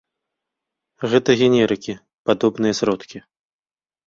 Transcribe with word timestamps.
Гэта 1.11 1.31
генерыкі, 1.41 1.93
падобныя 2.31 2.73
сродкі. 2.79 3.23